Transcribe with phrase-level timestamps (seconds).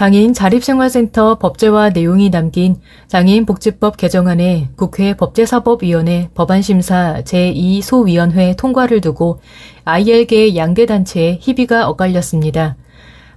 [0.00, 2.76] 장애인 자립생활센터 법제화 내용이 담긴
[3.08, 9.42] 장애인 복지법 개정안에 국회 법제사법위원회 법안심사 제2소위원회 통과를 두고
[9.84, 12.76] IL계 양대단체의 희비가 엇갈렸습니다.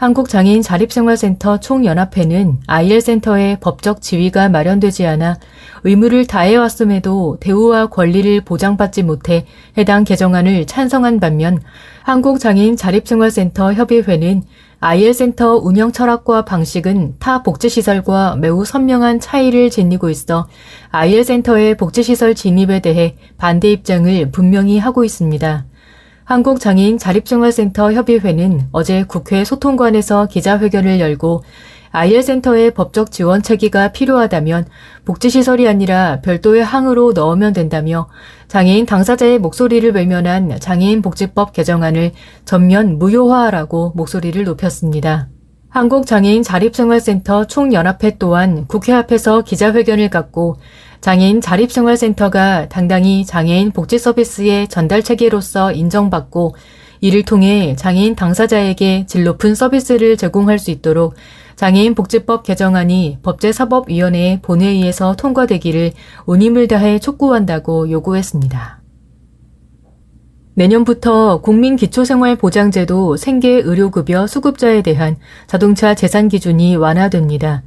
[0.00, 5.36] 한국장애인 자립생활센터 총연합회는 IL센터의 법적 지위가 마련되지 않아
[5.84, 9.44] 의무를 다해왔음에도 대우와 권리를 보장받지 못해
[9.76, 11.60] 해당 개정안을 찬성한 반면
[12.04, 14.44] 한국장애인 자립생활센터 협의회는
[14.80, 20.48] IL센터 운영 철학과 방식은 타 복지시설과 매우 선명한 차이를 지니고 있어
[20.92, 25.66] IL센터의 복지시설 진입에 대해 반대 입장을 분명히 하고 있습니다.
[26.30, 31.42] 한국장애인 자립생활센터 협의회는 어제 국회 소통관에서 기자회견을 열고
[31.90, 34.66] IL센터의 법적 지원 체계가 필요하다면
[35.04, 38.08] 복지시설이 아니라 별도의 항으로 넣으면 된다며
[38.46, 42.12] 장애인 당사자의 목소리를 외면한 장애인 복지법 개정안을
[42.44, 45.26] 전면 무효화하라고 목소리를 높였습니다.
[45.70, 50.56] 한국장애인 자립생활센터 총연합회 또한 국회 앞에서 기자회견을 갖고
[51.00, 56.56] 장애인 자립생활센터가 당당히 장애인 복지 서비스의 전달 체계로서 인정받고
[57.00, 61.14] 이를 통해 장애인 당사자에게 질 높은 서비스를 제공할 수 있도록
[61.54, 65.92] 장애인 복지법 개정안이 법제사법위원회 본회의에서 통과되기를
[66.26, 68.79] 온 힘을 다해 촉구한다고 요구했습니다.
[70.60, 75.16] 내년부터 국민기초생활보장제도 생계 의료급여 수급자에 대한
[75.46, 77.62] 자동차 재산 기준이 완화됩니다.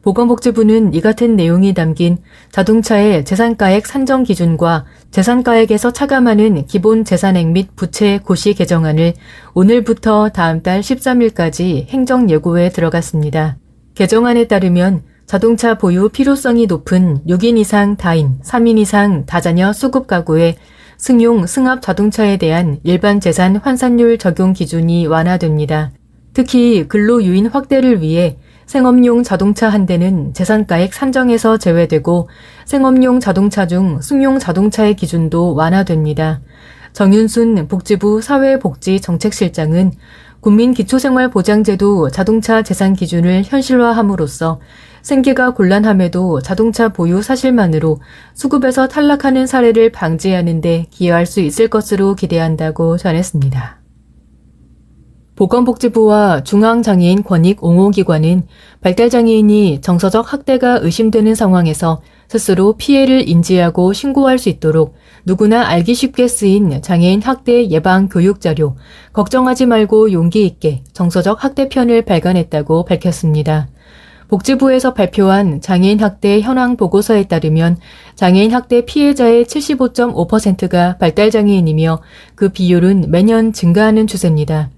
[0.00, 2.16] 보건복지부는 이 같은 내용이 담긴
[2.50, 9.12] 자동차의 재산가액 산정 기준과 재산가액에서 차감하는 기본 재산액 및 부채 고시 개정안을
[9.52, 13.58] 오늘부터 다음 달 13일까지 행정 예고에 들어갔습니다.
[13.94, 20.56] 개정안에 따르면 자동차 보유 필요성이 높은 6인 이상 다인, 3인 이상 다자녀 수급 가구의
[20.98, 25.92] 승용, 승합 자동차에 대한 일반 재산 환산율 적용 기준이 완화됩니다.
[26.34, 28.36] 특히 근로 유인 확대를 위해
[28.66, 32.28] 생업용 자동차 한 대는 재산가액 산정에서 제외되고
[32.64, 36.40] 생업용 자동차 중 승용 자동차의 기준도 완화됩니다.
[36.94, 39.92] 정윤순 복지부 사회복지정책실장은
[40.40, 44.60] 국민기초생활보장제도 자동차 재산 기준을 현실화함으로써
[45.02, 48.00] 생계가 곤란함에도 자동차 보유 사실만으로
[48.34, 53.77] 수급에서 탈락하는 사례를 방지하는 데 기여할 수 있을 것으로 기대한다고 전했습니다.
[55.38, 58.48] 보건복지부와 중앙장애인 권익 옹호기관은
[58.80, 66.82] 발달장애인이 정서적 학대가 의심되는 상황에서 스스로 피해를 인지하고 신고할 수 있도록 누구나 알기 쉽게 쓰인
[66.82, 68.74] 장애인 학대 예방 교육 자료,
[69.12, 73.68] 걱정하지 말고 용기 있게 정서적 학대편을 발간했다고 밝혔습니다.
[74.26, 77.78] 복지부에서 발표한 장애인 학대 현황 보고서에 따르면
[78.16, 82.02] 장애인 학대 피해자의 75.5%가 발달장애인이며
[82.34, 84.70] 그 비율은 매년 증가하는 추세입니다.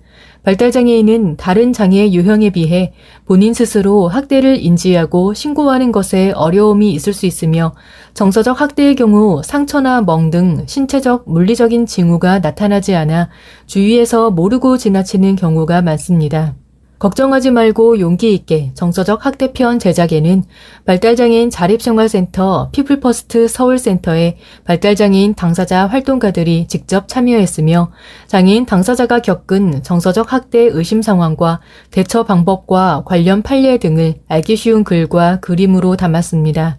[0.42, 2.92] 발달장애인은 다른 장애 유형에 비해
[3.26, 7.74] 본인 스스로 학대를 인지하고 신고하는 것에 어려움이 있을 수 있으며
[8.14, 13.30] 정서적 학대의 경우 상처나 멍 등 신체적, 물리적인 징후가 나타나지 않아
[13.66, 16.54] 주위에서 모르고 지나치는 경우가 많습니다.
[17.00, 20.44] 걱정하지 말고 용기 있게 정서적 학대편 제작에는
[20.84, 27.90] 발달장애인 자립생활센터 피플퍼스트 서울센터의 발달장애인 당사자 활동가들이 직접 참여했으며
[28.26, 31.60] 장애인 당사자가 겪은 정서적 학대 의심 상황과
[31.90, 36.76] 대처 방법과 관련 판례 등을 알기 쉬운 글과 그림으로 담았습니다.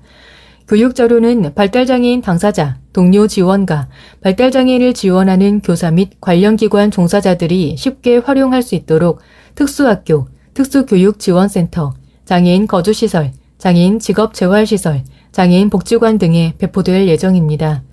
[0.71, 3.89] 교육 자료는 발달장애인 당사자, 동료 지원가,
[4.21, 9.19] 발달장애인을 지원하는 교사 및 관련 기관 종사자들이 쉽게 활용할 수 있도록
[9.53, 11.93] 특수학교, 특수교육지원센터,
[12.23, 17.83] 장애인 거주시설, 장애인 직업재활시설, 장애인 복지관 등에 배포될 예정입니다.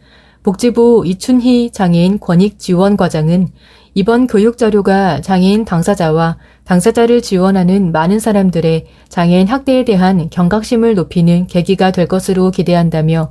[0.48, 3.48] 복지부 이춘희 장애인 권익지원과장은
[3.92, 12.06] 이번 교육자료가 장애인 당사자와 당사자를 지원하는 많은 사람들의 장애인 학대에 대한 경각심을 높이는 계기가 될
[12.06, 13.30] 것으로 기대한다며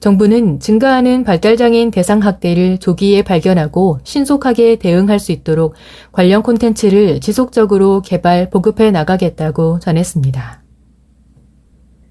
[0.00, 5.74] 정부는 증가하는 발달장애인 대상 학대를 조기에 발견하고 신속하게 대응할 수 있도록
[6.10, 10.65] 관련 콘텐츠를 지속적으로 개발, 보급해 나가겠다고 전했습니다.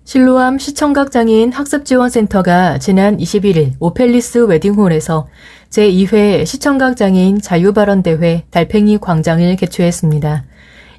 [0.05, 5.27] 실로암 시청각 장애인 학습지원센터가 지난 21일 오펠리스 웨딩홀에서
[5.71, 10.43] 제2회 시청각 장애인 자유발언대회 달팽이 광장을 개최했습니다.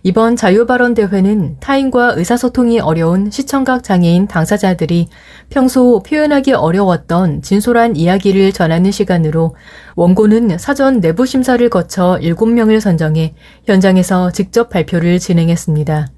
[0.02, 5.08] 이번 자유발언 대회는 타인과 의사소통이 어려운 시청각 장애인 당사자들이
[5.50, 9.54] 평소 표현하기 어려웠던 진솔한 이야기를 전하는 시간으로
[9.94, 13.34] 원고는 사전 내부 심사를 거쳐 7명을 선정해
[13.66, 16.08] 현장에서 직접 발표를 진행했습니다.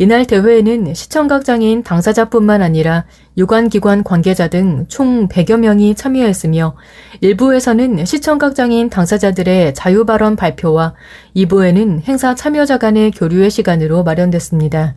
[0.00, 3.04] 이날 대회에는 시청각 장애인 당사자뿐만 아니라
[3.36, 6.74] 유관기관 관계자 등 총 100여 명이 참여했으며
[7.22, 10.94] 1부에서는 시청각 장애인 당사자들의 자유발언 발표와
[11.36, 14.94] 2부에는 행사 참여자 간의 교류의 시간으로 마련됐습니다.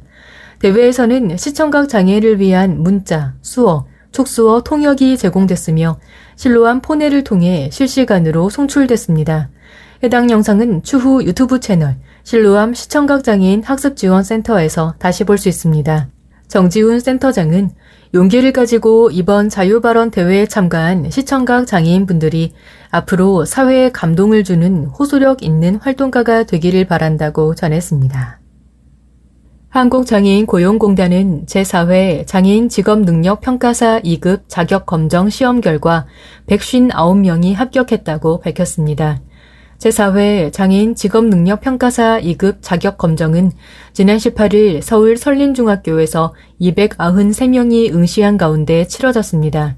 [0.60, 6.00] 대회에서는 시청각 장애를 위한 문자, 수어, 촉수어 통역이 제공됐으며
[6.38, 9.50] 실로한 포네를 통해 실시간으로 송출됐습니다.
[10.02, 16.08] 해당 영상은 추후 유튜브 채널 실루암 시청각장애인 학습지원센터에서 다시 볼 수 있습니다.
[16.48, 17.72] 정지훈 센터장은
[18.14, 22.54] 용기를 가지고 이번 자유발언 대회에 참가한 시청각 장애인분들이
[22.92, 28.40] 앞으로 사회에 감동을 주는 호소력 있는 활동가가 되기를 바란다고 전했습니다.
[29.70, 36.06] 한국장애인 고용공단은 제4회 장애인 직업능력 평가사 2급 자격 검정 시험 결과
[36.48, 39.22] 159명이 합격했다고 밝혔습니다.
[39.84, 43.52] 제4회 장애인 직업능력평가사 2급 자격검정은
[43.92, 49.76] 지난 18일 서울 설린중학교에서 293명이 응시한 가운데 치러졌습니다.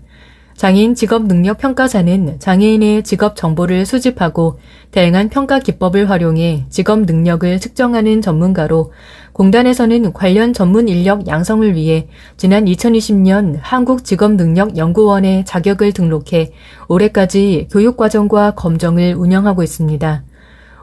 [0.56, 4.58] 장애인 직업 능력 평가사는 장애인의 직업 정보를 수집하고
[4.92, 8.94] 다양한 평가 기법을 활용해 직업 능력을 측정하는 전문가로
[9.34, 12.08] 공단에서는 관련 전문 인력 양성을 위해
[12.38, 16.54] 지난 2020년 한국직업능력연구원에 자격을 등록해
[16.88, 20.24] 올해까지 교육과정과 검정을 운영하고 있습니다.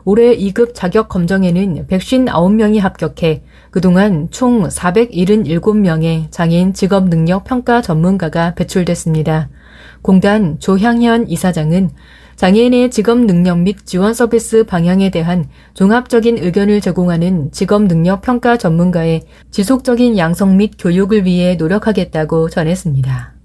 [0.05, 9.49] 올해 2급 자격 검정에는 159명이 합격해 그동안 총 477명의 장애인 직업 능력 평가 전문가가 배출됐습니다.
[10.03, 11.91] 공단 조향현 이사장은
[12.37, 19.23] 장애인의 직업 능력 및 지원 서비스 방향에 대한 종합적인 의견을 제공하는 직업 능력 평가 전문가의
[19.51, 23.42] 지속적인 양성 및 교육을 위해 노력하겠다고 전했습니다.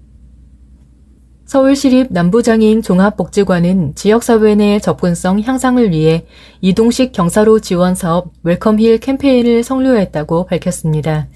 [1.48, 6.26] 서울시립 남부장애인 종합복지관은 지역사회 내 접근성 향상을 위해
[6.60, 11.26] 이동식 경사로 지원 사업 웰컴힐 캠페인을 성료했다고 밝혔습니다.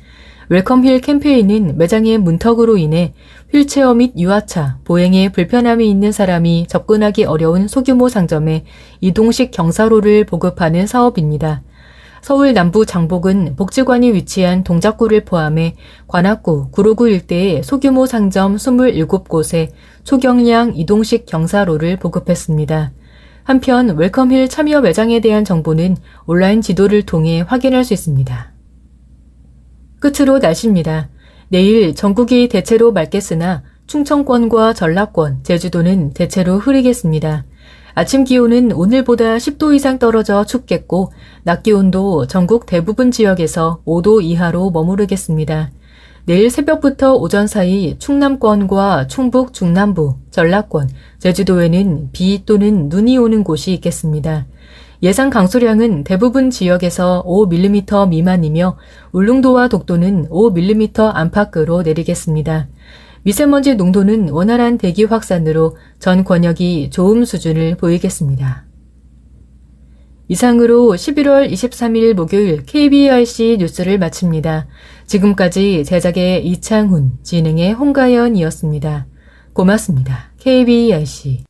[0.51, 3.15] 웰컴힐 캠페인은 매장의 문턱으로 인해
[3.55, 8.67] 휠체어 및 유아차, 보행에 불편함이 있는 사람이 접근하기 어려운 소규모 상점에
[9.01, 11.63] 이동식 경사로를 보급하는 사업입니다.
[12.23, 15.75] 서울 남부 장복은 복지관이 위치한 동작구를 포함해
[16.07, 19.71] 관악구, 구로구 일대의 소규모 상점 27곳에
[20.05, 22.93] 초경량 이동식 경사로를 보급했습니다.
[23.43, 25.97] 한편 웰컴힐 참여 매장에 대한 정보는
[26.27, 28.53] 온라인 지도를 통해 확인할 수 있습니다.
[29.99, 31.09] 끝으로 날씨입니다.
[31.49, 37.43] 내일 전국이 대체로 맑겠으나 충청권과 전라권, 제주도는 대체로 흐리겠습니다.
[37.95, 41.13] 아침 기온은 오늘보다 10도 이상 떨어져 춥겠고
[41.43, 45.71] 낮 기온도 전국 대부분 지역에서 5도 이하로 머무르겠습니다.
[46.25, 54.47] 내일 새벽부터 오전 사이 충남권과 충북 중남부, 전라권, 제주도에는 비 또는 눈이 오는 곳이 있겠습니다.
[55.03, 58.79] 예상 강수량은 대부분 지역에서 5mm 미만이며
[59.11, 62.69] 울릉도와 독도는 5mm 안팎으로 내리겠습니다.
[63.25, 68.67] 미세먼지 농도는 원활한 대기 확산으로 전 권역이 좋음 수준을 보이겠습니다.
[70.29, 74.67] 이상으로 11월 23일 목요일 KBRC 뉴스를 마칩니다.
[75.07, 79.07] 지금까지 제작의 이창훈, 진행의 홍가연이었습니다.
[79.53, 80.33] 고맙습니다.
[80.39, 81.45] KBRC